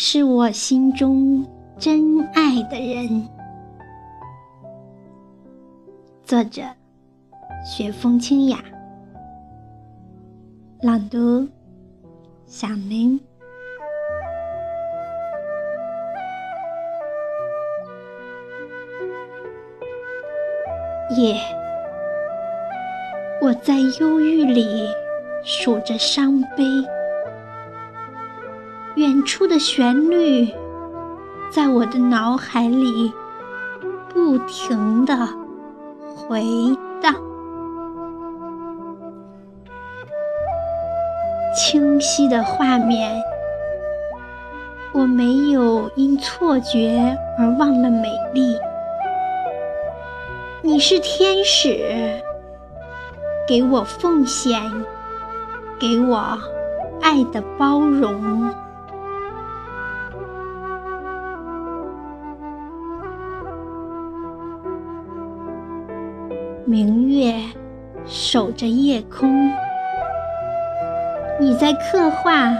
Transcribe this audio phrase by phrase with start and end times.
[0.00, 1.44] 是我心中
[1.76, 3.28] 真爱的人。
[6.22, 6.62] 作者：
[7.66, 8.62] 雪风清雅。
[10.82, 11.48] 朗读：
[12.46, 13.18] 小明。
[21.16, 21.34] 夜，
[23.42, 24.88] 我在忧郁里
[25.42, 26.62] 数着伤悲。
[28.98, 30.48] 远处的旋律，
[31.52, 33.12] 在我的脑海里
[34.12, 35.16] 不停地
[36.04, 36.42] 回
[37.00, 37.14] 荡。
[41.54, 43.22] 清晰的画面，
[44.92, 48.58] 我没有因错觉而忘了美丽。
[50.60, 52.20] 你是天使，
[53.46, 54.60] 给我奉献，
[55.78, 56.36] 给我
[57.00, 58.52] 爱的包容。
[66.68, 67.32] 明月
[68.04, 69.50] 守着夜空，
[71.40, 72.52] 你在刻画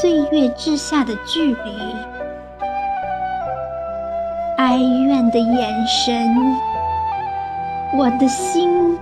[0.00, 1.72] 岁月之下的距离。
[4.58, 6.36] 哀怨的眼神，
[7.96, 8.96] 我的心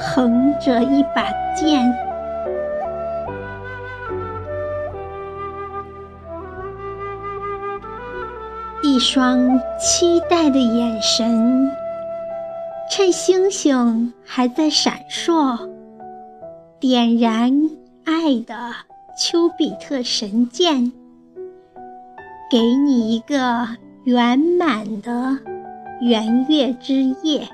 [0.00, 1.94] 横着一把剑。
[8.82, 11.70] 一双期待的眼神。
[12.90, 15.58] 趁星星还在闪烁，
[16.78, 17.70] 点燃
[18.04, 18.72] 爱的
[19.18, 20.92] 丘比特神箭，
[22.50, 23.66] 给你一个
[24.04, 25.36] 圆满的
[26.00, 27.48] 圆月之夜。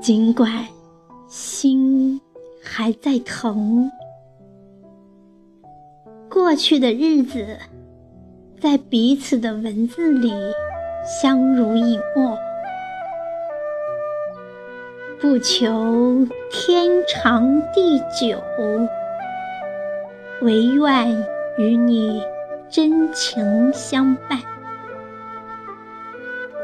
[0.00, 0.64] 尽管
[1.26, 2.20] 心
[2.62, 3.90] 还在疼，
[6.30, 7.58] 过去的日子。
[8.60, 10.32] 在彼此的文字里
[11.04, 12.36] 相濡以沫，
[15.20, 18.42] 不求天长地久，
[20.42, 21.24] 唯愿
[21.56, 22.20] 与你
[22.68, 24.40] 真情相伴，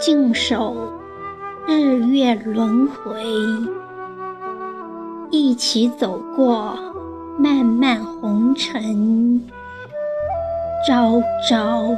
[0.01, 0.93] 静守
[1.69, 3.23] 日月轮回，
[5.31, 6.77] 一起走过
[7.39, 9.41] 漫漫红尘。
[10.87, 11.97] 朝朝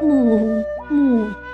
[0.00, 1.47] 暮暮。